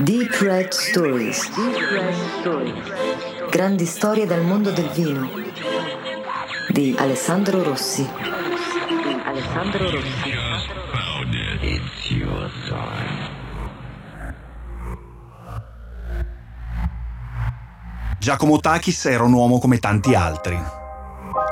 Deep 0.00 0.30
Red 0.40 0.70
Stories. 0.70 1.50
Grandi 3.50 3.84
storie 3.84 4.26
dal 4.26 4.42
mondo 4.42 4.70
del 4.70 4.88
vino. 4.90 5.28
Di 6.68 6.94
Alessandro 6.96 7.64
Rossi. 7.64 8.08
Alessandro 9.24 9.90
Rossi. 9.90 10.36
Giacomo 18.20 18.58
Takis 18.60 19.04
era 19.06 19.24
un 19.24 19.32
uomo 19.32 19.58
come 19.58 19.78
tanti 19.78 20.14
altri 20.14 20.77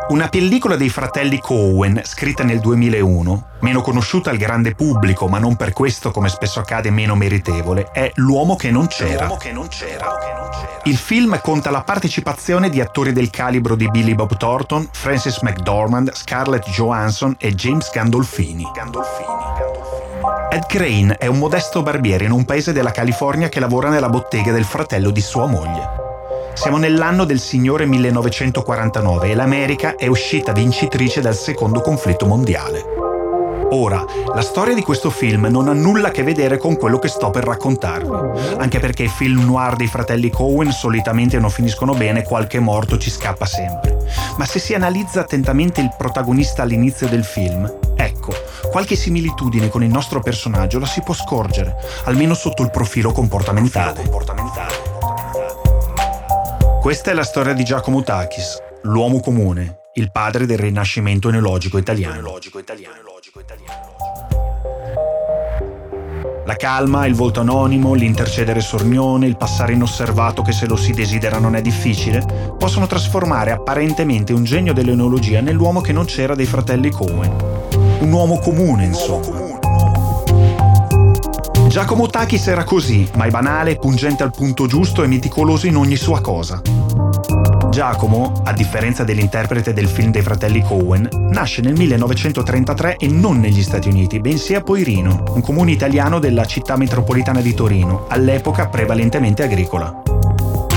una 0.08 0.28
pellicola 0.28 0.76
dei 0.76 0.88
fratelli 0.88 1.40
Cowen, 1.40 2.00
scritta 2.04 2.44
nel 2.44 2.60
2001, 2.60 3.46
meno 3.60 3.80
conosciuta 3.82 4.30
al 4.30 4.36
grande 4.36 4.74
pubblico, 4.74 5.27
ma 5.27 5.38
non 5.38 5.56
per 5.56 5.72
questo, 5.72 6.12
come 6.12 6.28
spesso 6.28 6.60
accade, 6.60 6.90
meno 6.90 7.16
meritevole, 7.16 7.91
è 7.92 8.12
L'uomo 8.14 8.54
che 8.54 8.70
non 8.70 8.86
c'era. 8.86 9.28
Che 9.36 9.52
non 9.52 9.66
c'era. 9.68 10.14
Il 10.84 10.96
film 10.96 11.41
conta 11.41 11.70
la 11.70 11.82
partecipazione 11.82 12.70
di 12.70 12.80
attori 12.80 13.12
del 13.12 13.30
calibro 13.30 13.74
di 13.74 13.91
Billy 13.91 14.14
Bob 14.14 14.36
Thornton, 14.36 14.88
Francis 14.92 15.41
McDormand, 15.41 16.12
Scarlett 16.14 16.68
Johansson 16.68 17.34
e 17.38 17.52
James 17.55 17.91
Gandolfini. 17.92 18.64
Gandolfini. 18.72 19.34
Ed 20.50 20.66
Crane 20.66 21.16
è 21.16 21.27
un 21.27 21.38
modesto 21.38 21.82
barbiere 21.82 22.24
in 22.24 22.30
un 22.30 22.44
paese 22.44 22.72
della 22.72 22.92
California 22.92 23.48
che 23.48 23.58
lavora 23.58 23.88
nella 23.88 24.08
bottega 24.08 24.52
del 24.52 24.64
fratello 24.64 25.10
di 25.10 25.20
sua 25.20 25.46
moglie. 25.46 26.05
Siamo 26.56 26.78
nell'anno 26.78 27.24
del 27.24 27.38
Signore 27.38 27.84
1949 27.84 29.30
e 29.30 29.34
l'America 29.34 29.95
è 29.95 30.06
uscita 30.06 30.52
vincitrice 30.52 31.20
dal 31.20 31.37
secondo 31.37 31.83
conflitto 31.83 32.27
mondiale. 32.27 32.83
Ora, 33.70 34.02
la 34.34 34.41
storia 34.41 34.74
di 34.74 34.83
questo 34.83 35.11
film 35.11 35.47
non 35.50 35.69
ha 35.69 35.75
nulla 35.75 36.08
a 36.08 36.11
che 36.11 36.22
vedere 36.22 36.56
con 36.56 36.77
quello 36.77 36.98
che 36.98 37.08
sto 37.08 37.30
per 37.30 37.45
raccontarvi, 37.45 38.56
anche 38.56 38.80
perché 38.80 39.05
i 39.05 39.08
film 39.08 39.45
noir 39.45 39.77
dei 39.77 39.86
fratelli 39.86 40.30
Cohen 40.30 40.72
solitamente 40.72 41.39
non 41.39 41.50
finiscono 41.50 41.92
bene, 41.92 42.22
qualche 42.22 42.58
morto 42.58 42.97
ci 42.97 43.11
scappa 43.11 43.45
sempre. 43.45 43.98
Ma 44.39 44.47
se 44.47 44.58
si 44.58 44.73
analizza 44.73 45.20
attentamente 45.20 45.83
il 45.83 45.95
protagonista 45.97 46.62
all'inizio 46.62 47.06
del 47.06 47.25
film, 47.25 47.70
ecco, 47.97 48.33
qualche 48.70 48.97
similitudine 48.97 49.69
con 49.69 49.84
il 49.84 49.91
nostro 49.91 50.20
personaggio 50.20 50.78
la 50.78 50.86
si 50.86 51.02
può 51.02 51.14
scorgere, 51.14 51.77
almeno 52.05 52.34
sotto 52.34 52.62
il 52.62 52.70
profilo 52.70 53.12
comportamentale. 53.12 54.02
Questa 56.87 57.11
è 57.11 57.15
la 57.15 57.25
storia 57.25 57.53
di 57.53 57.65
Giacomo 57.65 58.05
Takis, 58.05 58.62
l'uomo 58.83 59.19
comune, 59.19 59.79
il 59.95 60.12
padre 60.12 60.47
del 60.47 60.59
rinascimento 60.59 61.29
enologico 61.29 61.79
italiano. 61.79 62.39
La 66.45 66.55
calma, 66.55 67.07
il 67.07 67.17
volto 67.17 67.41
anonimo, 67.41 67.92
l'intercedere 67.95 68.61
sornione, 68.61 69.27
il 69.27 69.37
passare 69.37 69.73
inosservato 69.73 70.42
che 70.42 70.53
se 70.53 70.69
lo 70.69 70.77
si 70.77 70.92
desidera 70.92 71.41
non 71.41 71.57
è 71.57 71.61
difficile, 71.61 72.55
possono 72.57 72.87
trasformare 72.87 73.51
apparentemente 73.51 74.33
un 74.33 74.45
genio 74.45 74.73
dell'enologia 74.73 75.41
nell'uomo 75.41 75.81
che 75.81 75.92
non 75.92 76.05
c'era 76.05 76.37
dei 76.37 76.47
fratelli 76.47 76.91
Cohen. 76.91 77.34
Un 77.98 78.12
uomo 78.12 78.39
comune, 78.39 78.84
insomma. 78.84 79.55
Giacomo 81.77 82.06
Takis 82.06 82.46
era 82.46 82.64
così, 82.64 83.06
ma 83.16 83.27
è 83.27 83.30
banale, 83.30 83.77
pungente 83.77 84.22
al 84.22 84.30
punto 84.30 84.66
giusto 84.66 85.02
e 85.02 85.06
meticoloso 85.06 85.66
in 85.66 85.77
ogni 85.77 85.96
sua 85.96 86.22
cosa. 86.22 86.62
Giacomo, 87.68 88.33
a 88.46 88.55
differenza 88.55 89.05
dell'interprete 89.05 89.74
del 89.74 89.86
film 89.86 90.10
dei 90.10 90.22
fratelli 90.22 90.62
Cohen, 90.62 91.06
nasce 91.33 91.60
nel 91.60 91.74
1933 91.74 92.96
e 92.96 93.08
non 93.08 93.41
negli 93.41 93.62
Stati 93.62 93.91
Uniti, 93.91 94.20
bensì 94.20 94.55
a 94.55 94.62
Poirino, 94.62 95.22
un 95.34 95.42
comune 95.42 95.72
italiano 95.72 96.18
della 96.18 96.46
città 96.46 96.78
metropolitana 96.78 97.42
di 97.42 97.52
Torino, 97.52 98.06
all'epoca 98.08 98.68
prevalentemente 98.68 99.42
agricola. 99.42 100.05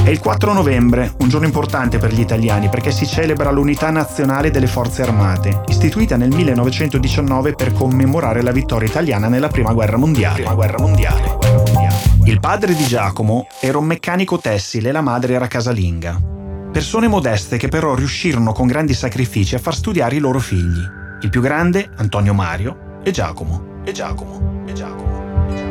È 0.03 0.09
il 0.09 0.19
4 0.19 0.53
novembre, 0.53 1.13
un 1.19 1.29
giorno 1.29 1.45
importante 1.45 1.99
per 1.99 2.13
gli 2.13 2.19
italiani 2.19 2.69
perché 2.69 2.91
si 2.91 3.05
celebra 3.05 3.51
l'unità 3.51 3.91
nazionale 3.91 4.49
delle 4.49 4.67
forze 4.67 5.03
armate, 5.03 5.61
istituita 5.67 6.17
nel 6.17 6.33
1919 6.33 7.53
per 7.53 7.73
commemorare 7.73 8.41
la 8.41 8.51
vittoria 8.51 8.87
italiana 8.87 9.27
nella 9.27 9.49
Prima 9.49 9.73
Guerra 9.73 9.97
Mondiale. 9.97 10.35
Prima 10.35 10.55
Guerra 10.55 10.79
Mondiale. 10.79 11.37
Il 12.23 12.39
padre 12.39 12.73
di 12.73 12.85
Giacomo 12.85 13.47
era 13.59 13.77
un 13.77 13.85
meccanico 13.85 14.39
tessile 14.39 14.89
e 14.89 14.91
la 14.91 15.01
madre 15.01 15.33
era 15.33 15.47
casalinga. 15.47 16.19
Persone 16.71 17.07
modeste 17.07 17.57
che 17.57 17.67
però 17.67 17.93
riuscirono 17.93 18.51
con 18.51 18.67
grandi 18.67 18.93
sacrifici 18.93 19.55
a 19.55 19.59
far 19.59 19.75
studiare 19.75 20.15
i 20.15 20.19
loro 20.19 20.39
figli. 20.39 20.81
Il 21.21 21.29
più 21.29 21.41
grande, 21.41 21.89
Antonio 21.97 22.33
Mario, 22.33 23.01
e 23.03 23.11
Giacomo. 23.11 23.81
E 23.83 23.91
Giacomo. 23.91 24.58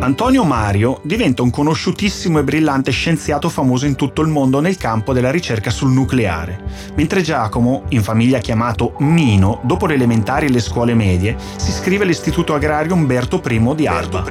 Antonio 0.01 0.45
Mario 0.45 1.01
diventa 1.03 1.43
un 1.43 1.51
conosciutissimo 1.51 2.39
e 2.39 2.45
brillante 2.45 2.93
scienziato 2.93 3.49
famoso 3.49 3.85
in 3.85 3.97
tutto 3.97 4.23
il 4.23 4.29
mondo 4.29 4.61
nel 4.61 4.77
campo 4.77 5.13
della 5.13 5.31
ricerca 5.31 5.71
sul 5.71 5.91
nucleare, 5.91 6.63
mentre 6.95 7.21
Giacomo, 7.21 7.83
in 7.89 8.03
famiglia 8.03 8.39
chiamato 8.39 8.95
Mino, 8.99 9.61
dopo 9.65 9.87
le 9.87 9.95
elementari 9.95 10.47
e 10.47 10.51
le 10.51 10.61
scuole 10.61 10.95
medie, 10.95 11.37
si 11.57 11.71
iscrive 11.71 12.05
all'Istituto 12.05 12.55
Agrario 12.55 12.95
Umberto 12.95 13.43
I 13.45 13.75
di 13.75 13.87
Alba. 13.87 14.25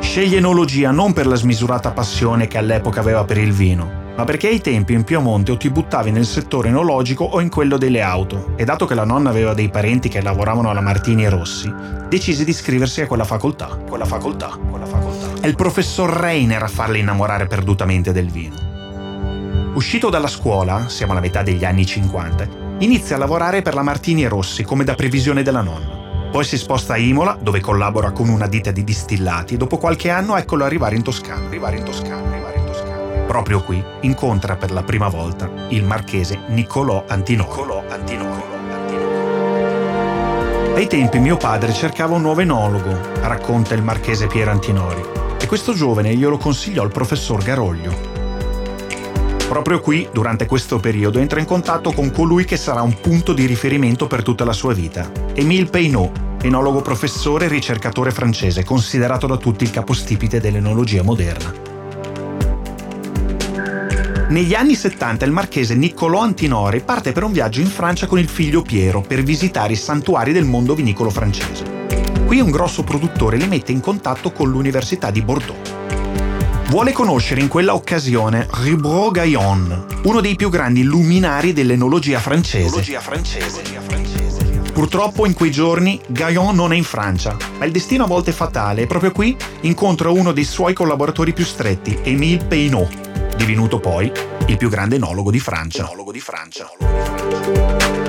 Sceglie 0.00 0.36
enologia 0.36 0.90
non 0.90 1.12
per 1.12 1.26
la 1.26 1.36
smisurata 1.36 1.92
passione 1.92 2.46
che 2.46 2.58
all'epoca 2.58 3.00
aveva 3.00 3.24
per 3.24 3.38
il 3.38 3.52
vino, 3.52 4.03
ma 4.16 4.24
perché 4.24 4.48
ai 4.48 4.60
tempi 4.60 4.92
in 4.92 5.04
Piemonte 5.04 5.52
o 5.52 5.56
ti 5.56 5.70
buttavi 5.70 6.10
nel 6.10 6.24
settore 6.24 6.68
enologico 6.68 7.24
o 7.24 7.40
in 7.40 7.48
quello 7.48 7.76
delle 7.76 8.00
auto, 8.00 8.52
e 8.56 8.64
dato 8.64 8.86
che 8.86 8.94
la 8.94 9.04
nonna 9.04 9.30
aveva 9.30 9.54
dei 9.54 9.68
parenti 9.70 10.08
che 10.08 10.22
lavoravano 10.22 10.70
alla 10.70 10.80
Martini 10.80 11.24
e 11.24 11.28
Rossi, 11.28 11.72
decise 12.08 12.44
di 12.44 12.50
iscriversi 12.50 13.00
a 13.00 13.06
quella 13.06 13.24
facoltà. 13.24 13.66
Quella 13.88 14.04
facoltà, 14.04 14.56
quella 14.70 14.86
facoltà. 14.86 15.40
È 15.40 15.46
il 15.46 15.56
professor 15.56 16.08
Reiner 16.10 16.62
a 16.62 16.68
farle 16.68 16.98
innamorare 16.98 17.46
perdutamente 17.46 18.12
del 18.12 18.30
vino. 18.30 18.72
Uscito 19.74 20.10
dalla 20.10 20.28
scuola, 20.28 20.88
siamo 20.88 21.12
alla 21.12 21.20
metà 21.20 21.42
degli 21.42 21.64
anni 21.64 21.84
50, 21.84 22.48
inizia 22.78 23.16
a 23.16 23.18
lavorare 23.18 23.62
per 23.62 23.74
la 23.74 23.82
Martini 23.82 24.22
e 24.22 24.28
Rossi 24.28 24.62
come 24.62 24.84
da 24.84 24.94
previsione 24.94 25.42
della 25.42 25.62
nonna. 25.62 26.02
Poi 26.30 26.44
si 26.44 26.56
sposta 26.56 26.94
a 26.94 26.98
Imola, 26.98 27.36
dove 27.40 27.60
collabora 27.60 28.12
con 28.12 28.28
una 28.28 28.46
ditta 28.46 28.70
di 28.70 28.84
distillati, 28.84 29.54
e 29.54 29.56
dopo 29.56 29.78
qualche 29.78 30.10
anno 30.10 30.36
eccolo 30.36 30.64
arrivare 30.64 30.94
in 30.94 31.02
Toscana. 31.02 31.46
Arrivare 31.46 31.76
in 31.76 31.84
Toscana. 31.84 32.43
Proprio 33.26 33.62
qui 33.62 33.82
incontra 34.00 34.56
per 34.56 34.70
la 34.70 34.82
prima 34.82 35.08
volta 35.08 35.50
il 35.68 35.82
marchese 35.82 36.40
Niccolò 36.48 37.04
Antinori. 37.06 37.48
Niccolò 37.48 37.82
Antinori. 37.88 38.42
Ai 40.74 40.86
tempi 40.86 41.18
mio 41.18 41.36
padre 41.36 41.72
cercava 41.72 42.16
un 42.16 42.22
nuovo 42.22 42.40
enologo, 42.40 42.98
racconta 43.20 43.74
il 43.74 43.82
marchese 43.82 44.26
Piero 44.26 44.50
Antinori, 44.50 45.02
e 45.40 45.46
questo 45.46 45.72
giovane 45.72 46.14
glielo 46.14 46.36
consigliò 46.36 46.82
il 46.82 46.90
professor 46.90 47.42
Garoglio. 47.42 47.92
Proprio 49.48 49.80
qui, 49.80 50.08
durante 50.12 50.46
questo 50.46 50.80
periodo, 50.80 51.18
entra 51.20 51.38
in 51.38 51.46
contatto 51.46 51.92
con 51.92 52.10
colui 52.10 52.44
che 52.44 52.56
sarà 52.56 52.82
un 52.82 52.98
punto 53.00 53.32
di 53.32 53.46
riferimento 53.46 54.06
per 54.06 54.22
tutta 54.22 54.44
la 54.44 54.52
sua 54.52 54.74
vita, 54.74 55.10
Émile 55.34 55.66
Peinot, 55.66 56.42
enologo 56.42 56.82
professore 56.82 57.44
e 57.44 57.48
ricercatore 57.48 58.10
francese, 58.10 58.64
considerato 58.64 59.26
da 59.26 59.36
tutti 59.36 59.64
il 59.64 59.70
capostipite 59.70 60.40
dell'enologia 60.40 61.02
moderna. 61.02 61.73
Negli 64.28 64.54
anni 64.54 64.74
70 64.74 65.26
il 65.26 65.32
marchese 65.32 65.74
Niccolò 65.74 66.20
Antinori 66.20 66.80
parte 66.80 67.12
per 67.12 67.24
un 67.24 67.32
viaggio 67.32 67.60
in 67.60 67.66
Francia 67.66 68.06
con 68.06 68.18
il 68.18 68.28
figlio 68.28 68.62
Piero 68.62 69.02
per 69.02 69.22
visitare 69.22 69.74
i 69.74 69.76
santuari 69.76 70.32
del 70.32 70.44
mondo 70.44 70.74
vinicolo 70.74 71.10
francese. 71.10 71.82
Qui 72.24 72.40
un 72.40 72.50
grosso 72.50 72.82
produttore 72.84 73.36
li 73.36 73.46
mette 73.46 73.72
in 73.72 73.80
contatto 73.80 74.32
con 74.32 74.48
l'Università 74.48 75.10
di 75.10 75.20
Bordeaux. 75.20 75.60
Vuole 76.68 76.92
conoscere 76.92 77.42
in 77.42 77.48
quella 77.48 77.74
occasione 77.74 78.48
Ribro 78.62 79.10
Gaillon, 79.10 79.86
uno 80.04 80.20
dei 80.22 80.36
più 80.36 80.48
grandi 80.48 80.82
luminari 80.82 81.52
dell'enologia 81.52 82.18
francese. 82.18 82.82
Purtroppo 84.72 85.26
in 85.26 85.34
quei 85.34 85.50
giorni 85.50 86.00
Gaillon 86.08 86.54
non 86.54 86.72
è 86.72 86.76
in 86.76 86.82
Francia, 86.82 87.36
ma 87.58 87.66
il 87.66 87.72
destino 87.72 88.04
a 88.04 88.08
volte 88.08 88.30
è 88.30 88.34
fatale 88.34 88.82
e 88.82 88.86
proprio 88.86 89.12
qui 89.12 89.36
incontra 89.60 90.08
uno 90.08 90.32
dei 90.32 90.44
suoi 90.44 90.72
collaboratori 90.72 91.32
più 91.34 91.44
stretti, 91.44 91.98
Émile 92.02 92.44
Peinot, 92.44 93.03
divenuto 93.36 93.78
poi 93.80 94.10
il 94.46 94.56
più 94.56 94.68
grande 94.68 94.96
enologo 94.96 95.30
di 95.30 95.40
Francia. 95.40 95.84
Enologo 95.84 96.12
di 96.12 96.20
Francia. 96.20 96.70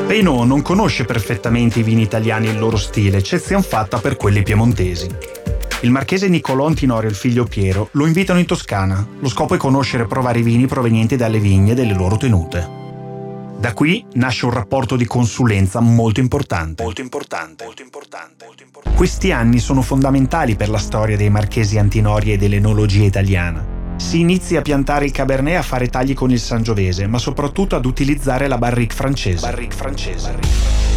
Peinot 0.07 0.45
non 0.45 0.61
conosce 0.61 1.03
perfettamente 1.03 1.79
i 1.79 1.83
vini 1.83 2.03
italiani 2.03 2.47
e 2.47 2.51
il 2.51 2.59
loro 2.59 2.77
stile, 2.77 3.17
eccezion 3.17 3.63
fatta 3.63 3.97
per 3.97 4.17
quelli 4.17 4.43
piemontesi. 4.43 5.09
Il 5.81 5.91
marchese 5.91 6.27
Niccolò 6.29 6.67
Antinori 6.67 7.07
e 7.07 7.09
il 7.09 7.15
figlio 7.15 7.43
Piero 7.45 7.89
lo 7.93 8.05
invitano 8.05 8.39
in 8.39 8.45
Toscana. 8.45 9.05
Lo 9.19 9.27
scopo 9.27 9.55
è 9.55 9.57
conoscere 9.57 10.03
e 10.03 10.07
provare 10.07 10.39
i 10.39 10.43
vini 10.43 10.67
provenienti 10.67 11.15
dalle 11.15 11.39
vigne 11.39 11.71
e 11.71 11.75
delle 11.75 11.93
loro 11.93 12.17
tenute. 12.17 12.83
Da 13.57 13.73
qui 13.73 14.05
nasce 14.13 14.45
un 14.45 14.51
rapporto 14.51 14.95
di 14.95 15.05
consulenza. 15.05 15.79
Molto 15.79 16.19
importante. 16.19 16.83
Molto 16.83 17.01
importante. 17.01 17.65
Molto 17.65 17.81
importante. 17.81 18.45
Questi 18.95 19.31
anni 19.31 19.59
sono 19.59 19.81
fondamentali 19.81 20.55
per 20.55 20.69
la 20.69 20.77
storia 20.77 21.17
dei 21.17 21.29
marchesi 21.29 21.77
Antinori 21.77 22.31
e 22.31 22.37
dell'enologia 22.37 23.03
italiana 23.03 23.74
si 23.97 24.19
inizia 24.19 24.59
a 24.59 24.61
piantare 24.61 25.05
il 25.05 25.11
Cabernet 25.11 25.57
a 25.57 25.61
fare 25.61 25.87
tagli 25.87 26.13
con 26.13 26.31
il 26.31 26.39
Sangiovese, 26.39 27.07
ma 27.07 27.17
soprattutto 27.17 27.75
ad 27.75 27.85
utilizzare 27.85 28.47
la 28.47 28.57
barrique 28.57 28.95
francese. 28.95 29.39
Barrique 29.39 29.75
francese. 29.75 30.37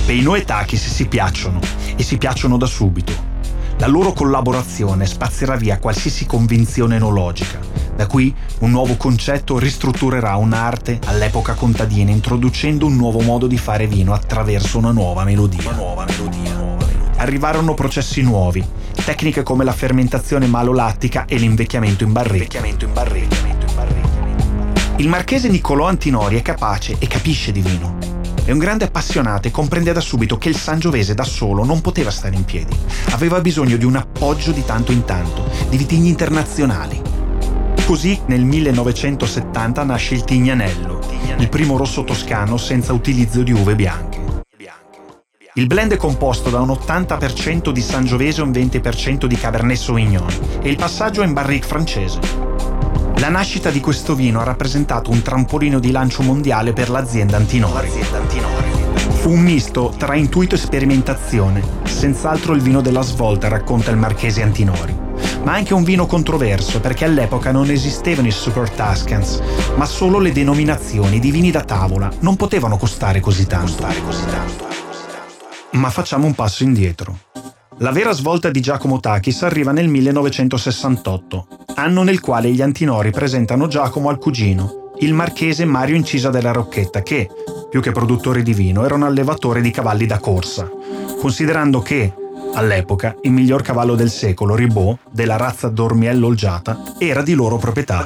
Peinot 0.06 0.39
e 0.39 0.45
Takis 0.45 0.89
si 0.89 1.06
piacciono, 1.06 1.61
e 1.97 2.03
si 2.03 2.19
piacciono 2.19 2.56
da 2.56 2.67
subito. 2.67 3.37
La 3.79 3.87
loro 3.87 4.12
collaborazione 4.12 5.06
spazierà 5.06 5.55
via 5.55 5.79
qualsiasi 5.79 6.27
convinzione 6.27 6.97
enologica. 6.97 7.61
Da 7.95 8.06
qui 8.06 8.35
un 8.61 8.71
nuovo 8.71 8.97
concetto 8.97 9.59
ristrutturerà 9.59 10.35
un'arte 10.37 10.99
all'epoca 11.05 11.55
contadina 11.55 12.11
introducendo 12.11 12.87
un 12.87 12.97
nuovo 12.97 13.21
modo 13.21 13.47
di 13.47 13.56
fare 13.56 13.87
vino 13.87 14.15
attraverso 14.15 14.79
una 14.79 14.91
nuova 14.91 15.23
melodia. 15.25 15.69
Una 15.69 15.77
nuova 15.77 16.05
melodia. 16.05 16.77
Arrivarono 17.17 17.75
processi 17.75 18.23
nuovi, 18.23 18.65
tecniche 19.08 19.43
come 19.43 19.64
la 19.64 19.72
fermentazione 19.72 20.46
malolattica 20.46 21.25
e 21.25 21.38
l'invecchiamento 21.38 22.05
in 22.05 22.12
barrica. 22.12 22.60
Il 24.96 25.08
marchese 25.08 25.49
Niccolò 25.49 25.87
Antinori 25.87 26.37
è 26.37 26.43
capace 26.43 26.96
e 26.99 27.06
capisce 27.06 27.50
di 27.50 27.62
vino. 27.62 27.96
È 28.44 28.50
un 28.50 28.58
grande 28.58 28.84
appassionato 28.84 29.49
e 29.49 29.50
comprende 29.50 29.94
da 29.94 30.02
subito 30.02 30.37
che 30.37 30.50
il 30.50 30.58
Sangiovese 30.58 31.14
da 31.14 31.25
solo 31.25 31.64
non 31.64 31.81
poteva 31.81 32.10
stare 32.10 32.37
in 32.37 32.44
piedi. 32.44 32.76
Aveva 33.12 33.40
bisogno 33.40 33.78
di 33.78 33.87
un 33.87 33.96
appoggio 33.96 34.52
di 34.52 34.62
tanto 34.62 34.93
in 34.93 35.02
tanto, 35.06 35.50
di 35.70 35.78
vitigni 35.78 36.11
internazionali. 36.11 37.00
Così 37.87 38.20
nel 38.26 38.44
1970 38.44 39.84
nasce 39.84 40.16
il 40.16 40.25
Tignanello, 40.25 41.00
il 41.38 41.49
primo 41.49 41.78
rosso 41.78 42.04
toscano 42.04 42.58
senza 42.58 42.93
utilizzo 42.93 43.43
di 43.43 43.52
uve 43.52 43.75
bianche. 43.75 44.27
Il 45.58 45.66
blend 45.66 45.93
è 45.93 45.96
composto 45.96 46.50
da 46.50 46.60
un 46.60 46.69
80% 46.69 47.70
di 47.70 47.81
Sangiovese 47.81 48.40
e 48.40 48.44
un 48.44 48.52
20% 48.52 49.25
di 49.25 49.34
Cabernet 49.34 49.76
Sauvignon 49.76 50.28
e 50.62 50.69
il 50.69 50.76
passaggio 50.76 51.22
è 51.22 51.26
in 51.26 51.32
barrique 51.32 51.66
francese. 51.66 52.20
La 53.16 53.28
nascita 53.28 53.69
di 53.70 53.81
questo 53.81 54.14
vino 54.14 54.38
ha 54.38 54.44
rappresentato 54.44 55.10
un 55.10 55.20
trampolino 55.20 55.81
di 55.81 55.90
lancio 55.90 56.22
mondiale 56.22 56.72
per 56.72 56.90
l'azienda 56.90 57.38
Antinori. 57.38 57.90
Fu 59.14 59.31
un 59.31 59.40
misto 59.40 59.93
tra 59.96 60.14
intuito 60.14 60.55
e 60.55 60.58
sperimentazione, 60.58 61.61
senz'altro 61.82 62.54
il 62.54 62.62
vino 62.62 62.81
della 62.81 63.02
svolta, 63.02 63.49
racconta 63.49 63.90
il 63.90 63.96
marchese 63.96 64.44
Antinori. 64.44 64.96
Ma 65.43 65.54
anche 65.54 65.75
un 65.75 65.82
vino 65.82 66.06
controverso 66.06 66.78
perché 66.78 67.04
all'epoca 67.04 67.50
non 67.50 67.69
esistevano 67.69 68.28
i 68.28 68.31
Super 68.31 68.70
Tuscans, 68.70 69.43
ma 69.75 69.87
solo 69.87 70.20
le 70.20 70.31
denominazioni 70.31 71.19
di 71.19 71.32
vini 71.32 71.50
da 71.50 71.64
tavola 71.64 72.08
non 72.20 72.37
potevano 72.37 72.76
costare 72.76 73.19
così 73.19 73.44
tanto. 73.49 74.68
Ma 75.73 75.91
facciamo 75.91 76.26
un 76.26 76.35
passo 76.35 76.62
indietro. 76.62 77.19
La 77.79 77.93
vera 77.93 78.12
svolta 78.12 78.50
di 78.50 78.61
Giacomo 78.61 78.99
Takis 78.99 79.43
arriva 79.43 79.70
nel 79.70 79.87
1968, 79.87 81.47
anno 81.76 82.03
nel 82.03 82.20
quale 82.20 82.50
gli 82.50 82.61
Antinori 82.61 83.12
presentano 83.12 83.69
Giacomo 83.69 84.09
al 84.09 84.19
cugino, 84.19 84.93
il 85.00 85.15
marchese 85.15 85.65
Mario 85.65 85.94
Incisa 85.94 86.31
della 86.31 86.50
Rocchetta, 86.50 87.03
che, 87.03 87.29
più 87.70 87.81
che 87.81 87.93
produttore 87.93 88.43
di 88.43 88.53
vino, 88.53 88.85
era 88.85 88.97
un 88.97 89.05
allevatore 89.05 89.61
di 89.61 89.70
cavalli 89.70 90.06
da 90.06 90.19
corsa, 90.19 90.69
considerando 91.20 91.81
che, 91.81 92.12
all'epoca, 92.55 93.14
il 93.23 93.31
miglior 93.31 93.62
cavallo 93.62 93.94
del 93.94 94.11
secolo, 94.11 94.56
Ribot, 94.56 94.99
della 95.12 95.37
razza 95.37 95.69
Dormiello 95.69 96.26
Olgiata, 96.26 96.94
era 96.99 97.23
di 97.23 97.35
loro 97.35 97.59
proprietà. 97.59 98.05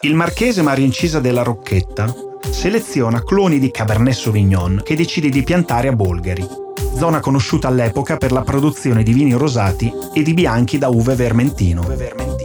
Il 0.00 0.14
marchese 0.14 0.62
Mario 0.62 0.84
Incisa 0.84 1.20
della 1.20 1.42
Rocchetta 1.42 2.12
seleziona 2.50 3.22
cloni 3.22 3.58
di 3.58 3.70
Cabernet 3.70 4.14
Sauvignon 4.14 4.80
che 4.84 4.96
decide 4.96 5.28
di 5.28 5.42
piantare 5.42 5.88
a 5.88 5.92
Bolgheri, 5.92 6.46
zona 6.96 7.20
conosciuta 7.20 7.68
all'epoca 7.68 8.16
per 8.16 8.32
la 8.32 8.42
produzione 8.42 9.02
di 9.02 9.12
vini 9.12 9.32
rosati 9.32 9.92
e 10.12 10.22
di 10.22 10.34
bianchi 10.34 10.78
da 10.78 10.88
uve 10.88 11.14
vermentino. 11.14 12.35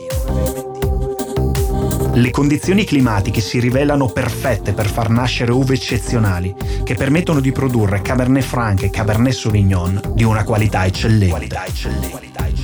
Le 2.14 2.30
condizioni 2.30 2.84
climatiche 2.84 3.40
si 3.40 3.60
rivelano 3.60 4.08
perfette 4.08 4.74
per 4.74 4.88
far 4.88 5.10
nascere 5.10 5.54
uve 5.54 5.76
eccezionali 5.76 6.54
che 6.84 6.96
permettono 6.96 7.40
di 7.40 7.54
produrre 7.54 8.02
Cabernet 8.02 8.44
Franc 8.44 8.84
e 8.84 8.90
Cabernet 8.90 9.34
Sauvignon 9.34 10.02
di 10.14 10.24
una 10.24 10.44
qualità 10.44 10.86
eccellente. 10.86 11.58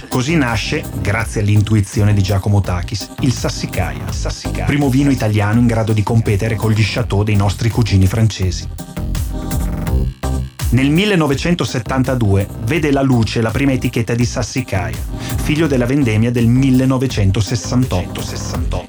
Così 0.10 0.36
nasce, 0.36 0.84
grazie 1.00 1.42
all'intuizione 1.42 2.14
di 2.14 2.22
Giacomo 2.22 2.60
Takis, 2.60 3.12
il 3.22 3.32
Sassicaia, 3.32 4.04
primo 4.66 4.90
vino 4.90 5.12
italiano 5.12 5.60
in 5.60 5.68
grado 5.68 5.94
di 5.94 6.04
competere 6.04 6.56
con 6.56 6.72
gli 6.72 6.84
chateau 6.84 7.24
dei 7.24 7.36
nostri 7.36 7.70
cugini 7.70 8.06
francesi. 8.06 8.68
Nel 10.72 10.90
1972 10.90 12.48
vede 12.66 12.92
la 12.92 13.02
luce 13.02 13.42
la 13.42 13.52
prima 13.52 13.72
etichetta 13.72 14.14
di 14.14 14.26
Sassicaia, 14.26 14.98
figlio 15.42 15.68
della 15.68 15.86
vendemmia 15.86 16.32
del 16.32 16.48
1968. 16.48 18.87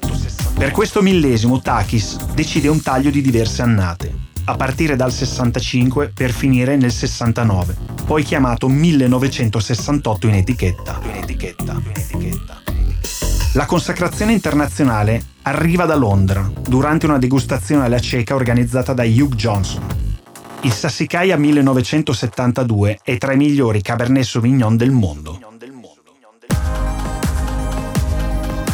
Per 0.59 0.71
questo 0.71 1.01
millesimo 1.01 1.61
Takis 1.61 2.17
decide 2.33 2.67
un 2.67 2.81
taglio 2.81 3.09
di 3.09 3.21
diverse 3.21 3.61
annate, 3.61 4.13
a 4.43 4.55
partire 4.55 4.97
dal 4.97 5.13
65 5.13 6.11
per 6.13 6.31
finire 6.31 6.75
nel 6.75 6.91
69, 6.91 7.77
poi 8.05 8.23
chiamato 8.23 8.67
1968 8.67 10.27
in 10.27 10.33
etichetta. 10.33 10.99
In 11.03 11.15
etichetta. 11.15 11.71
In 11.71 11.91
etichetta. 11.95 12.61
La 13.53 13.65
consacrazione 13.65 14.33
internazionale 14.33 15.23
arriva 15.43 15.85
da 15.85 15.95
Londra 15.95 16.51
durante 16.67 17.05
una 17.05 17.19
degustazione 17.19 17.85
alla 17.85 17.99
cieca 17.99 18.35
organizzata 18.35 18.91
da 18.91 19.03
Hugh 19.03 19.35
Johnson. 19.35 19.87
Il 20.63 20.73
Sassicaia 20.73 21.37
1972 21.37 22.99
è 23.01 23.17
tra 23.17 23.31
i 23.31 23.37
migliori 23.37 23.81
Cabernet 23.81 24.25
Sauvignon 24.25 24.75
del 24.75 24.91
mondo. 24.91 25.48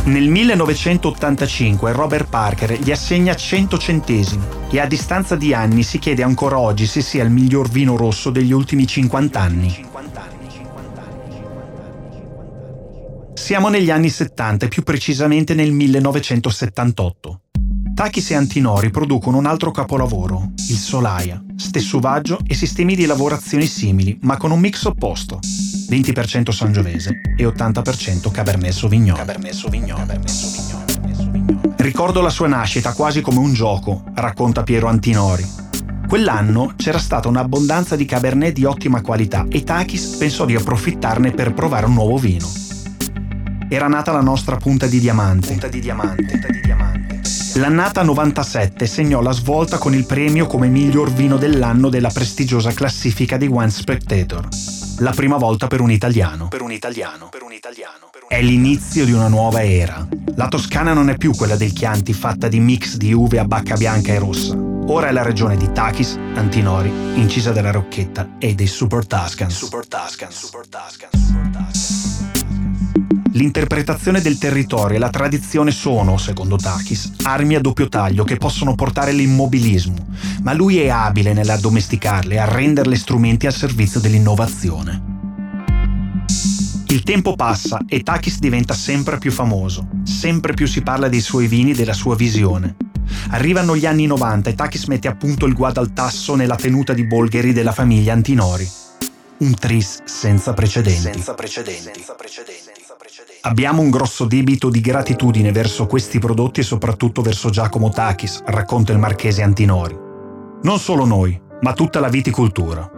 Nel 0.05 0.29
1985 0.29 1.91
Robert 1.91 2.29
Parker 2.29 2.79
gli 2.79 2.91
assegna 2.91 3.33
100 3.33 3.77
centesimi 3.79 4.43
e 4.69 4.79
a 4.79 4.85
distanza 4.85 5.35
di 5.35 5.51
anni 5.51 5.81
si 5.81 5.97
chiede 5.97 6.21
ancora 6.21 6.59
oggi 6.59 6.85
se 6.85 7.01
sia 7.01 7.23
il 7.23 7.31
miglior 7.31 7.69
vino 7.69 7.97
rosso 7.97 8.29
degli 8.29 8.51
ultimi 8.51 8.85
50 8.85 9.39
anni. 9.39 9.85
Siamo 13.33 13.69
negli 13.69 13.89
anni 13.89 14.09
70 14.09 14.65
e 14.65 14.69
più 14.69 14.83
precisamente 14.83 15.55
nel 15.55 15.71
1978. 15.71 17.39
Takis 17.95 18.29
e 18.29 18.35
Antinori 18.35 18.91
producono 18.91 19.37
un 19.37 19.47
altro 19.47 19.71
capolavoro, 19.71 20.51
il 20.69 20.77
Solaia, 20.77 21.43
stesso 21.55 21.99
vaggio 21.99 22.37
e 22.45 22.53
sistemi 22.53 22.95
di 22.95 23.07
lavorazione 23.07 23.65
simili, 23.65 24.19
ma 24.21 24.37
con 24.37 24.51
un 24.51 24.59
mix 24.59 24.83
opposto. 24.83 25.39
20% 25.89 26.51
Sangiovese 26.51 27.21
e 27.37 27.45
80% 27.45 28.31
Cabernet 28.31 28.71
Sauvignon. 28.71 29.15
Cabernet 29.15 29.53
Sauvignon. 29.53 29.97
Cabernet 29.97 30.29
Sauvignon. 30.29 31.73
Ricordo 31.77 32.21
la 32.21 32.29
sua 32.29 32.47
nascita 32.47 32.93
quasi 32.93 33.21
come 33.21 33.39
un 33.39 33.53
gioco, 33.53 34.03
racconta 34.15 34.63
Piero 34.63 34.87
Antinori. 34.87 35.47
Quell'anno 36.07 36.73
c'era 36.75 36.99
stata 36.99 37.27
un'abbondanza 37.27 37.95
di 37.95 38.05
Cabernet 38.05 38.53
di 38.53 38.63
ottima 38.63 39.01
qualità 39.01 39.45
e 39.49 39.63
Takis 39.63 40.15
pensò 40.17 40.45
di 40.45 40.55
approfittarne 40.55 41.31
per 41.31 41.53
provare 41.53 41.85
un 41.85 41.93
nuovo 41.93 42.17
vino. 42.17 42.64
Era 43.67 43.87
nata 43.87 44.11
la 44.11 44.21
nostra 44.21 44.57
punta 44.57 44.85
di 44.85 44.99
diamante. 44.99 45.47
Punta 45.47 45.67
di 45.67 45.79
diamante. 45.79 46.23
Punta 46.23 46.47
di 46.47 46.61
diamante. 46.61 47.21
L'annata 47.55 48.03
97 48.03 48.85
segnò 48.85 49.21
la 49.21 49.31
svolta 49.31 49.77
con 49.77 49.95
il 49.95 50.05
premio 50.05 50.45
come 50.45 50.67
miglior 50.67 51.11
vino 51.11 51.37
dell'anno 51.37 51.89
della 51.89 52.09
prestigiosa 52.09 52.71
classifica 52.73 53.37
di 53.37 53.47
Wine 53.47 53.71
Spectator. 53.71 54.47
La 54.99 55.11
prima 55.11 55.37
volta 55.37 55.67
per 55.67 55.81
un 55.81 55.89
italiano. 55.89 56.47
Per 56.49 56.61
un 56.61 56.71
italiano. 56.71 57.29
Per 57.29 57.41
un 57.41 57.53
italiano. 57.53 58.11
È 58.27 58.41
l'inizio 58.41 59.03
di 59.03 59.13
una 59.13 59.27
nuova 59.27 59.63
era. 59.63 60.05
La 60.35 60.47
Toscana 60.47 60.93
non 60.93 61.09
è 61.09 61.17
più 61.17 61.33
quella 61.33 61.55
del 61.55 61.73
Chianti 61.73 62.13
fatta 62.13 62.47
di 62.47 62.59
mix 62.59 62.95
di 62.97 63.13
uve 63.13 63.39
a 63.39 63.45
bacca 63.45 63.75
bianca 63.75 64.13
e 64.13 64.19
rossa. 64.19 64.55
Ora 64.87 65.07
è 65.07 65.11
la 65.11 65.23
regione 65.23 65.57
di 65.57 65.71
Takis, 65.71 66.17
Antinori, 66.35 66.89
Incisa 67.15 67.51
della 67.51 67.71
Rocchetta 67.71 68.35
e 68.37 68.53
dei. 68.53 68.67
Super 68.67 69.07
Tuscans. 69.07 69.55
Super 69.55 69.87
Tuscans. 69.87 70.35
Super 70.35 70.67
Tuscans. 70.67 71.34
L'interpretazione 73.35 74.21
del 74.21 74.37
territorio 74.37 74.95
e 74.95 74.99
la 74.99 75.09
tradizione 75.09 75.71
sono, 75.71 76.17
secondo 76.17 76.55
Takis, 76.55 77.15
armi 77.23 77.55
a 77.55 77.59
doppio 77.59 77.89
taglio 77.89 78.23
che 78.23 78.37
possono 78.37 78.75
portare 78.75 79.11
all'immobilismo, 79.11 80.07
ma 80.41 80.53
lui 80.53 80.77
è 80.79 80.87
abile 80.87 81.33
nell'addomesticarle 81.33 82.35
e 82.35 82.37
a 82.37 82.45
renderle 82.45 82.95
strumenti 82.95 83.45
al 83.45 83.53
servizio 83.53 83.99
dell'innovazione. 83.99 85.13
Il 86.87 87.03
tempo 87.03 87.35
passa 87.35 87.81
e 87.89 88.03
Takis 88.03 88.39
diventa 88.39 88.73
sempre 88.73 89.17
più 89.17 89.33
famoso, 89.33 89.89
sempre 90.03 90.53
più 90.53 90.65
si 90.65 90.81
parla 90.81 91.09
dei 91.09 91.19
suoi 91.19 91.47
vini 91.47 91.71
e 91.71 91.75
della 91.75 91.91
sua 91.91 92.15
visione. 92.15 92.77
Arrivano 93.31 93.75
gli 93.75 93.85
anni 93.85 94.05
90 94.05 94.49
e 94.49 94.55
Takis 94.55 94.85
mette 94.85 95.09
a 95.09 95.15
punto 95.15 95.45
il 95.45 95.53
guado 95.53 95.81
al 95.81 95.91
tasso 95.91 96.35
nella 96.35 96.55
tenuta 96.55 96.93
di 96.93 97.05
Bolgheri 97.05 97.51
della 97.51 97.73
famiglia 97.73 98.13
Antinori. 98.13 98.84
Un 99.37 99.53
tris 99.53 100.01
senza 100.05 100.53
precedenti. 100.53 101.11
Senza 101.11 101.33
precedenti. 101.33 101.81
Senza 101.81 102.15
precedenti. 102.15 102.83
Abbiamo 103.41 103.81
un 103.81 103.89
grosso 103.89 104.23
debito 104.23 104.69
di 104.69 104.79
gratitudine 104.79 105.51
verso 105.51 105.87
questi 105.87 106.19
prodotti 106.19 106.61
e 106.61 106.63
soprattutto 106.63 107.21
verso 107.21 107.49
Giacomo 107.49 107.89
Takis, 107.89 108.43
racconta 108.45 108.93
il 108.93 108.97
marchese 108.97 109.43
Antinori. 109.43 109.95
Non 110.63 110.79
solo 110.79 111.05
noi, 111.05 111.37
ma 111.61 111.73
tutta 111.73 111.99
la 111.99 112.07
viticoltura. 112.07 112.89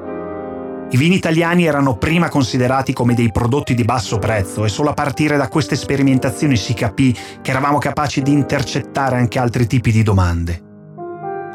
I 0.92 0.96
vini 0.96 1.16
italiani 1.16 1.66
erano 1.66 1.98
prima 1.98 2.30
considerati 2.30 2.94
come 2.94 3.16
dei 3.16 3.32
prodotti 3.32 3.74
di 3.74 3.84
basso 3.84 4.20
prezzo 4.20 4.64
e 4.64 4.70
solo 4.70 4.92
a 4.92 4.94
partire 4.94 5.38
da 5.38 5.48
queste 5.48 5.76
sperimentazioni 5.76 6.56
si 6.56 6.76
capì 6.76 7.14
che 7.42 7.50
eravamo 7.50 7.80
capaci 7.80 8.22
di 8.22 8.32
intercettare 8.32 9.18
anche 9.18 9.40
altri 9.40 9.66
tipi 9.66 9.92
di 9.92 10.04
domande. 10.04 10.67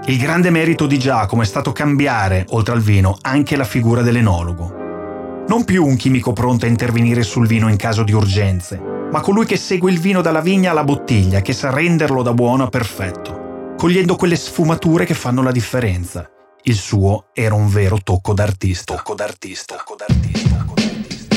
Il 0.07 0.19
grande 0.19 0.51
merito 0.51 0.89
di 0.89 0.99
Giacomo 0.99 1.43
è 1.43 1.45
stato 1.45 1.71
cambiare, 1.71 2.45
oltre 2.51 2.75
al 2.75 2.81
vino, 2.81 3.17
anche 3.21 3.55
la 3.55 3.63
figura 3.63 4.03
dell'enologo. 4.03 5.45
Non 5.47 5.65
più 5.65 5.87
un 5.87 5.95
chimico 5.95 6.33
pronto 6.33 6.65
a 6.65 6.69
intervenire 6.69 7.23
sul 7.23 7.47
vino 7.47 7.69
in 7.69 7.77
caso 7.77 8.03
di 8.03 8.11
urgenze, 8.11 8.81
ma 9.13 9.21
colui 9.21 9.47
che 9.47 9.57
segue 9.57 9.93
il 9.93 10.01
vino 10.01 10.21
dalla 10.21 10.41
vigna 10.41 10.73
alla 10.73 10.83
bottiglia, 10.83 11.41
che 11.41 11.53
sa 11.53 11.71
renderlo 11.71 12.23
da 12.23 12.33
buono 12.33 12.65
a 12.65 12.69
perfetto, 12.69 13.75
cogliendo 13.77 14.17
quelle 14.17 14.35
sfumature 14.35 15.05
che 15.05 15.15
fanno 15.15 15.41
la 15.41 15.53
differenza. 15.53 16.29
Il 16.65 16.75
suo 16.75 17.27
era 17.33 17.55
un 17.55 17.69
vero 17.69 17.99
tocco 18.03 18.35
d'artista. 18.35 18.97
Tocco 18.97 19.15
d'artista. 19.15 19.77
Tocco 19.77 19.95
d'artista. 19.95 21.37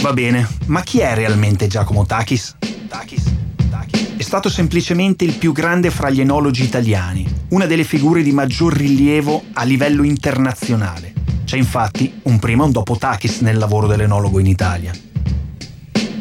Va 0.00 0.12
bene, 0.12 0.44
ma 0.66 0.82
chi 0.82 0.98
è 0.98 1.14
realmente 1.14 1.68
Giacomo 1.68 2.04
Takis? 2.04 2.56
Takis? 2.88 3.32
Takis? 3.70 4.16
È 4.16 4.22
stato 4.22 4.50
semplicemente 4.50 5.24
il 5.24 5.34
più 5.34 5.52
grande 5.52 5.90
fra 5.90 6.10
gli 6.10 6.20
enologi 6.20 6.64
italiani, 6.64 7.35
una 7.48 7.66
delle 7.66 7.84
figure 7.84 8.22
di 8.22 8.32
maggior 8.32 8.74
rilievo 8.74 9.44
a 9.52 9.62
livello 9.62 10.02
internazionale. 10.02 11.12
C'è 11.44 11.56
infatti 11.56 12.20
un 12.22 12.40
prima 12.40 12.64
e 12.64 12.66
un 12.66 12.72
dopo 12.72 12.96
Takis 12.96 13.40
nel 13.40 13.56
lavoro 13.56 13.86
dell'enologo 13.86 14.40
in 14.40 14.46
Italia. 14.46 14.92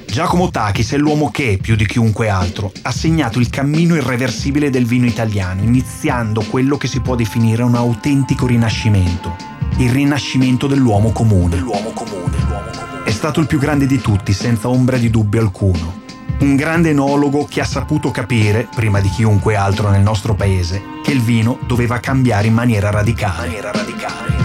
Giacomo 0.05 0.49
Takis 0.49 0.91
è 0.91 0.97
l'uomo 0.97 1.31
che, 1.31 1.57
più 1.59 1.75
di 1.75 1.85
chiunque 1.87 2.29
altro, 2.29 2.71
ha 2.83 2.91
segnato 2.91 3.39
il 3.39 3.49
cammino 3.49 3.95
irreversibile 3.95 4.69
del 4.69 4.85
vino 4.85 5.07
italiano, 5.07 5.63
iniziando 5.63 6.41
quello 6.41 6.77
che 6.77 6.87
si 6.87 7.01
può 7.01 7.15
definire 7.15 7.63
un 7.63 7.75
autentico 7.75 8.45
rinascimento. 8.45 9.35
Il 9.77 9.89
rinascimento 9.89 10.67
dell'uomo 10.67 11.11
comune. 11.11 11.55
Dell'uomo 11.55 11.89
comune, 11.89 12.37
l'uomo 12.47 12.69
comune. 12.71 13.03
È 13.03 13.11
stato 13.11 13.39
il 13.39 13.47
più 13.47 13.57
grande 13.57 13.87
di 13.87 13.99
tutti, 13.99 14.31
senza 14.31 14.69
ombra 14.69 14.97
di 14.97 15.09
dubbio 15.09 15.41
alcuno. 15.41 16.03
Un 16.37 16.55
grande 16.55 16.89
enologo 16.89 17.47
che 17.49 17.61
ha 17.61 17.65
saputo 17.65 18.11
capire, 18.11 18.67
prima 18.75 18.99
di 18.99 19.09
chiunque 19.09 19.55
altro 19.55 19.89
nel 19.89 20.01
nostro 20.01 20.35
paese, 20.35 20.81
che 21.01 21.11
il 21.11 21.21
vino 21.21 21.59
doveva 21.65 21.99
cambiare 21.99 22.47
in 22.47 22.53
maniera 22.53 22.89
radicale. 22.89 23.47
Maniera 23.47 23.71
radicale. 23.71 24.35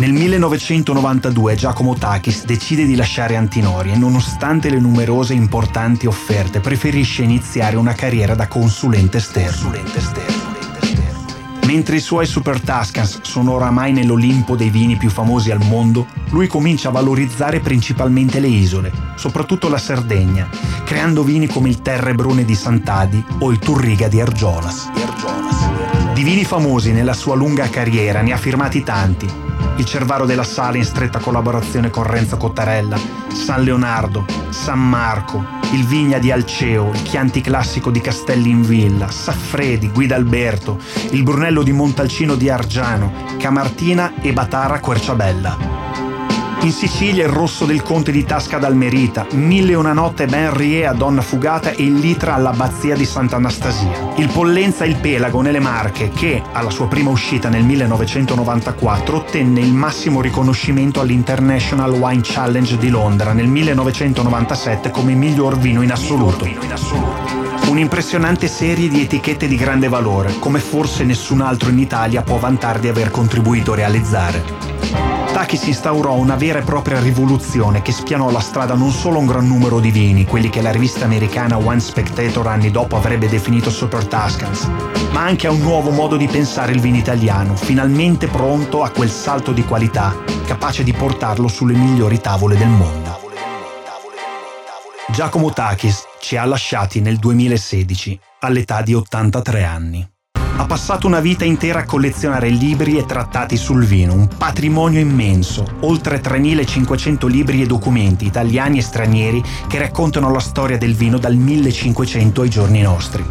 Nel 0.00 0.12
1992 0.12 1.54
Giacomo 1.54 1.94
Takis 1.94 2.44
decide 2.46 2.86
di 2.86 2.96
lasciare 2.96 3.36
Antinori 3.36 3.92
e 3.92 3.96
nonostante 3.96 4.70
le 4.70 4.80
numerose 4.80 5.34
e 5.34 5.36
importanti 5.36 6.06
offerte 6.06 6.60
preferisce 6.60 7.22
iniziare 7.22 7.76
una 7.76 7.92
carriera 7.92 8.34
da 8.34 8.48
consulente 8.48 9.18
esterno. 9.18 10.39
Mentre 11.72 11.94
i 11.94 12.00
suoi 12.00 12.26
Super 12.26 12.60
Tuscans 12.60 13.20
sono 13.22 13.52
oramai 13.52 13.92
nell'Olimpo 13.92 14.56
dei 14.56 14.70
vini 14.70 14.96
più 14.96 15.08
famosi 15.08 15.52
al 15.52 15.64
mondo, 15.64 16.08
lui 16.30 16.48
comincia 16.48 16.88
a 16.88 16.92
valorizzare 16.92 17.60
principalmente 17.60 18.40
le 18.40 18.48
isole, 18.48 18.90
soprattutto 19.14 19.68
la 19.68 19.78
Sardegna, 19.78 20.48
creando 20.84 21.22
vini 21.22 21.46
come 21.46 21.68
il 21.68 21.80
Terrebrone 21.80 22.44
di 22.44 22.56
Sant'Adi 22.56 23.24
o 23.38 23.52
il 23.52 23.60
Turriga 23.60 24.08
di 24.08 24.20
Argiolas. 24.20 24.90
Di 26.12 26.24
vini 26.24 26.44
famosi 26.44 26.90
nella 26.90 27.14
sua 27.14 27.36
lunga 27.36 27.70
carriera 27.70 28.20
ne 28.20 28.32
ha 28.32 28.36
firmati 28.36 28.82
tanti, 28.82 29.28
il 29.76 29.84
Cervaro 29.84 30.26
della 30.26 30.42
Sala 30.42 30.76
in 30.76 30.84
stretta 30.84 31.20
collaborazione 31.20 31.88
con 31.88 32.02
Renzo 32.02 32.36
Cottarella, 32.36 32.98
San 33.32 33.62
Leonardo, 33.62 34.26
San 34.48 34.80
Marco, 34.80 35.59
il 35.72 35.86
Vigna 35.86 36.18
di 36.18 36.32
Alceo, 36.32 36.90
il 36.92 37.02
Chianti 37.02 37.40
Classico 37.40 37.90
di 37.90 38.00
Castelli 38.00 38.50
in 38.50 38.62
Villa, 38.62 39.10
Saffredi, 39.10 39.90
Guida 39.90 40.16
Alberto, 40.16 40.78
il 41.10 41.22
Brunello 41.22 41.62
di 41.62 41.72
Montalcino 41.72 42.34
di 42.34 42.48
Argiano, 42.48 43.12
Camartina 43.38 44.20
e 44.20 44.32
Batara 44.32 44.80
Querciabella. 44.80 45.89
In 46.62 46.72
Sicilia 46.72 47.24
il 47.24 47.32
rosso 47.32 47.64
del 47.64 47.82
conte 47.82 48.12
di 48.12 48.22
Tasca 48.22 48.58
d'Almerita, 48.58 49.26
Mille 49.32 49.72
e 49.72 49.76
una 49.76 49.94
notte 49.94 50.26
ben 50.26 50.54
rie 50.54 50.86
a 50.86 50.92
Donna 50.92 51.22
Fugata 51.22 51.70
e 51.70 51.82
il 51.82 51.94
litra 51.94 52.34
all'abbazia 52.34 52.94
di 52.94 53.06
Sant'Anastasia. 53.06 54.12
Il 54.16 54.28
Pollenza 54.28 54.84
e 54.84 54.88
il 54.88 54.96
Pelago 54.96 55.40
nelle 55.40 55.58
Marche 55.58 56.10
che, 56.10 56.42
alla 56.52 56.68
sua 56.68 56.86
prima 56.86 57.08
uscita 57.08 57.48
nel 57.48 57.64
1994, 57.64 59.16
ottenne 59.16 59.60
il 59.60 59.72
massimo 59.72 60.20
riconoscimento 60.20 61.00
all'International 61.00 61.92
Wine 61.92 62.22
Challenge 62.22 62.76
di 62.76 62.90
Londra 62.90 63.32
nel 63.32 63.48
1997 63.48 64.90
come 64.90 65.14
miglior 65.14 65.56
vino 65.56 65.80
in 65.80 65.92
assoluto. 65.92 66.46
Un'impressionante 67.68 68.48
serie 68.48 68.88
di 68.88 69.00
etichette 69.00 69.48
di 69.48 69.56
grande 69.56 69.88
valore, 69.88 70.34
come 70.38 70.58
forse 70.58 71.04
nessun 71.04 71.40
altro 71.40 71.70
in 71.70 71.78
Italia 71.78 72.20
può 72.20 72.36
vantare 72.36 72.80
di 72.80 72.88
aver 72.88 73.10
contribuito 73.10 73.72
a 73.72 73.76
realizzare. 73.76 74.79
Takis 75.40 75.68
instaurò 75.68 76.16
una 76.16 76.36
vera 76.36 76.58
e 76.58 76.62
propria 76.64 77.00
rivoluzione 77.00 77.80
che 77.80 77.92
spianò 77.92 78.30
la 78.30 78.40
strada 78.40 78.74
non 78.74 78.90
solo 78.90 79.16
a 79.16 79.20
un 79.20 79.26
gran 79.26 79.46
numero 79.46 79.80
di 79.80 79.90
vini, 79.90 80.26
quelli 80.26 80.50
che 80.50 80.60
la 80.60 80.70
rivista 80.70 81.06
americana 81.06 81.56
One 81.56 81.80
Spectator 81.80 82.46
anni 82.46 82.70
dopo 82.70 82.96
avrebbe 82.96 83.26
definito 83.26 83.70
Super 83.70 84.04
Tuscans, 84.04 84.64
ma 85.12 85.22
anche 85.22 85.46
a 85.46 85.50
un 85.50 85.60
nuovo 85.60 85.92
modo 85.92 86.18
di 86.18 86.26
pensare 86.26 86.72
il 86.72 86.80
vino 86.80 86.98
italiano, 86.98 87.56
finalmente 87.56 88.26
pronto 88.26 88.82
a 88.82 88.90
quel 88.90 89.08
salto 89.08 89.52
di 89.52 89.64
qualità, 89.64 90.14
capace 90.44 90.82
di 90.82 90.92
portarlo 90.92 91.48
sulle 91.48 91.72
migliori 91.72 92.20
tavole 92.20 92.58
del 92.58 92.68
mondo. 92.68 93.18
Giacomo 95.08 95.54
Takis 95.54 96.04
ci 96.20 96.36
ha 96.36 96.44
lasciati 96.44 97.00
nel 97.00 97.16
2016, 97.16 98.20
all'età 98.40 98.82
di 98.82 98.92
83 98.92 99.64
anni 99.64 100.06
ha 100.56 100.66
passato 100.66 101.06
una 101.06 101.20
vita 101.20 101.44
intera 101.44 101.80
a 101.80 101.84
collezionare 101.84 102.48
libri 102.50 102.98
e 102.98 103.06
trattati 103.06 103.56
sul 103.56 103.84
vino, 103.84 104.12
un 104.12 104.28
patrimonio 104.28 105.00
immenso, 105.00 105.66
oltre 105.80 106.20
3.500 106.20 107.26
libri 107.28 107.62
e 107.62 107.66
documenti 107.66 108.26
italiani 108.26 108.78
e 108.78 108.82
stranieri 108.82 109.42
che 109.66 109.78
raccontano 109.78 110.30
la 110.30 110.38
storia 110.38 110.76
del 110.76 110.94
vino 110.94 111.18
dal 111.18 111.34
1500 111.34 112.42
ai 112.42 112.50
giorni 112.50 112.82
nostri. 112.82 113.24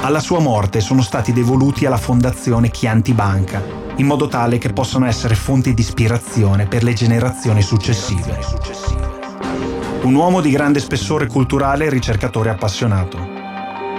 Alla 0.00 0.20
sua 0.20 0.38
morte 0.38 0.80
sono 0.80 1.02
stati 1.02 1.32
devoluti 1.32 1.86
alla 1.86 1.96
Fondazione 1.96 2.70
Chianti 2.70 3.12
Banca, 3.14 3.60
in 3.96 4.06
modo 4.06 4.28
tale 4.28 4.58
che 4.58 4.72
possano 4.72 5.06
essere 5.06 5.34
fonti 5.34 5.74
di 5.74 5.80
ispirazione 5.80 6.66
per 6.66 6.84
le 6.84 6.92
generazioni 6.92 7.62
successive. 7.62 8.38
Un 10.02 10.14
uomo 10.14 10.40
di 10.40 10.50
grande 10.50 10.78
spessore 10.78 11.26
culturale 11.26 11.86
e 11.86 11.90
ricercatore 11.90 12.50
appassionato. 12.50 13.18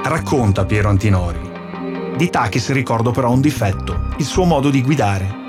Racconta 0.03 0.63
Piero 0.65 0.87
Antinori 0.87 1.48
di 2.15 2.29
Takis 2.29 2.71
ricordo 2.71 3.11
però 3.11 3.31
un 3.31 3.41
difetto, 3.41 4.07
il 4.17 4.25
suo 4.25 4.45
modo 4.45 4.69
di 4.69 4.81
guidare. 4.81 5.47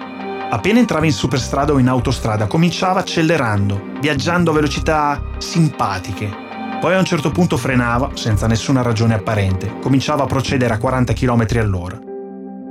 Appena 0.50 0.78
entrava 0.78 1.06
in 1.06 1.12
superstrada 1.12 1.72
o 1.72 1.78
in 1.78 1.88
autostrada 1.88 2.46
cominciava 2.46 3.00
accelerando, 3.00 3.80
viaggiando 4.00 4.50
a 4.50 4.54
velocità 4.54 5.22
simpatiche. 5.38 6.48
Poi 6.80 6.94
a 6.94 6.98
un 6.98 7.04
certo 7.04 7.30
punto 7.30 7.56
frenava, 7.56 8.10
senza 8.14 8.46
nessuna 8.46 8.82
ragione 8.82 9.14
apparente, 9.14 9.78
cominciava 9.80 10.24
a 10.24 10.26
procedere 10.26 10.74
a 10.74 10.78
40 10.78 11.12
km 11.12 11.46
all'ora. 11.56 11.98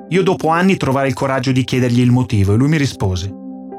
Io 0.10 0.24
dopo 0.24 0.50
anni 0.50 0.76
trovai 0.76 1.08
il 1.08 1.14
coraggio 1.14 1.52
di 1.52 1.64
chiedergli 1.64 2.00
il 2.00 2.12
motivo 2.12 2.54
e 2.54 2.58
lui 2.58 2.68
mi 2.68 2.78
rispose 2.78 3.34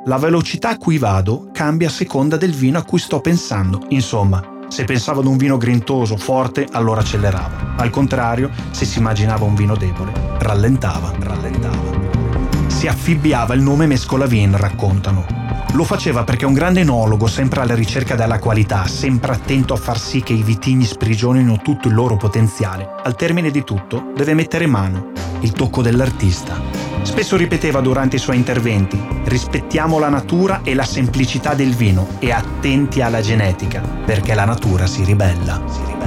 la 0.06 0.16
velocità 0.16 0.70
a 0.70 0.78
cui 0.78 0.96
vado 0.96 1.50
cambia 1.52 1.88
a 1.88 1.90
seconda 1.90 2.38
del 2.38 2.52
vino 2.52 2.78
a 2.78 2.84
cui 2.84 2.98
sto 2.98 3.20
pensando. 3.20 3.84
Insomma, 3.88 4.42
se 4.70 4.84
pensava 4.84 5.20
ad 5.20 5.26
un 5.26 5.36
vino 5.36 5.56
grintoso, 5.56 6.16
forte, 6.16 6.66
allora 6.70 7.00
accelerava. 7.00 7.74
Al 7.76 7.90
contrario, 7.90 8.50
se 8.70 8.84
si 8.84 8.98
immaginava 8.98 9.44
un 9.44 9.56
vino 9.56 9.74
debole, 9.76 10.12
rallentava, 10.38 11.12
rallentava. 11.18 11.98
Si 12.68 12.86
affibbiava 12.86 13.52
il 13.54 13.62
nome 13.62 13.86
Mescolavin, 13.86 14.56
raccontano. 14.56 15.26
Lo 15.72 15.84
faceva 15.84 16.24
perché 16.24 16.46
un 16.46 16.54
grande 16.54 16.80
enologo, 16.80 17.26
sempre 17.26 17.60
alla 17.60 17.74
ricerca 17.74 18.14
della 18.14 18.38
qualità, 18.38 18.86
sempre 18.86 19.32
attento 19.32 19.74
a 19.74 19.76
far 19.76 19.98
sì 19.98 20.22
che 20.22 20.32
i 20.32 20.42
vitigni 20.42 20.84
sprigionino 20.84 21.60
tutto 21.62 21.88
il 21.88 21.94
loro 21.94 22.16
potenziale, 22.16 22.88
al 23.02 23.16
termine 23.16 23.50
di 23.50 23.64
tutto 23.64 24.12
deve 24.16 24.34
mettere 24.34 24.66
mano, 24.66 25.10
il 25.40 25.52
tocco 25.52 25.82
dell'artista, 25.82 26.69
Spesso 27.02 27.36
ripeteva 27.36 27.80
durante 27.80 28.16
i 28.16 28.18
suoi 28.18 28.36
interventi, 28.36 29.00
rispettiamo 29.24 29.98
la 29.98 30.08
natura 30.08 30.60
e 30.62 30.74
la 30.74 30.84
semplicità 30.84 31.54
del 31.54 31.74
vino 31.74 32.06
e 32.18 32.30
attenti 32.30 33.00
alla 33.00 33.20
genetica, 33.20 33.80
perché 33.80 34.34
la 34.34 34.44
natura 34.44 34.86
si 34.86 35.04
ribella. 35.04 35.62
Si 35.66 35.80
ribella. 35.86 36.00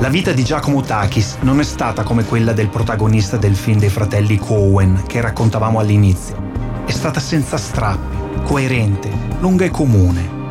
La 0.00 0.08
vita 0.08 0.32
di 0.32 0.44
Giacomo 0.44 0.82
Takis 0.82 1.36
non 1.40 1.60
è 1.60 1.64
stata 1.64 2.02
come 2.02 2.24
quella 2.24 2.52
del 2.52 2.68
protagonista 2.68 3.36
del 3.36 3.56
film 3.56 3.78
dei 3.78 3.88
fratelli 3.88 4.36
Cohen 4.36 5.04
che 5.06 5.20
raccontavamo 5.20 5.78
all'inizio. 5.78 6.36
È 6.84 6.90
stata 6.90 7.20
senza 7.20 7.56
strappi, 7.56 8.42
coerente, 8.44 9.10
lunga 9.38 9.64
e 9.64 9.70
comune. 9.70 10.42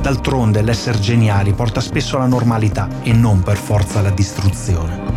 D'altronde 0.00 0.62
l'essere 0.62 1.00
geniali 1.00 1.52
porta 1.52 1.80
spesso 1.80 2.16
alla 2.16 2.26
normalità 2.26 2.88
e 3.02 3.12
non 3.12 3.42
per 3.42 3.56
forza 3.56 3.98
alla 3.98 4.10
distruzione. 4.10 5.09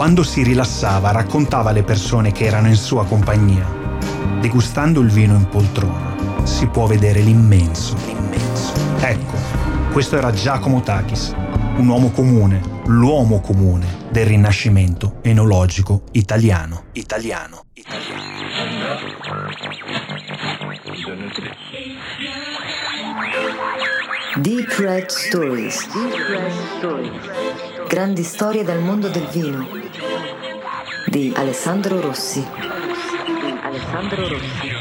Quando 0.00 0.22
si 0.22 0.42
rilassava 0.42 1.10
raccontava 1.10 1.68
alle 1.68 1.82
persone 1.82 2.32
che 2.32 2.46
erano 2.46 2.68
in 2.68 2.74
sua 2.74 3.04
compagnia. 3.04 3.68
Degustando 4.40 5.00
il 5.00 5.10
vino 5.10 5.34
in 5.34 5.46
poltrona 5.46 6.44
si 6.44 6.66
può 6.68 6.86
vedere 6.86 7.20
l'immenso, 7.20 7.96
l'immenso. 8.06 8.72
Ecco, 8.98 9.36
questo 9.92 10.16
era 10.16 10.32
Giacomo 10.32 10.80
Takis, 10.80 11.34
un 11.76 11.86
uomo 11.86 12.12
comune, 12.12 12.62
l'uomo 12.86 13.42
comune 13.42 14.08
del 14.10 14.24
rinascimento 14.24 15.18
enologico 15.20 16.04
italiano. 16.12 16.84
Italiano. 16.92 17.66
Italiano. 17.74 18.38
Deep 24.36 24.78
Red 24.78 25.08
Stories. 25.08 25.86
Deep 25.92 26.26
Red 26.26 26.52
Stories. 26.78 27.10
Grandi 27.86 28.22
storie 28.22 28.64
dal 28.64 28.78
mondo 28.78 29.08
del 29.08 29.26
vino 29.26 29.89
di 31.10 31.32
Alessandro 31.34 32.00
Rossi. 32.00 32.46
Alessandro 33.62 34.28
Rossi. 34.28 34.79